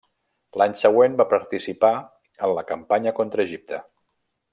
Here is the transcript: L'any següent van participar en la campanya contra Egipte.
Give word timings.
L'any 0.59 0.71
següent 0.79 1.17
van 1.19 1.29
participar 1.33 1.91
en 2.47 2.55
la 2.61 2.67
campanya 2.73 3.13
contra 3.21 3.47
Egipte. 3.49 3.83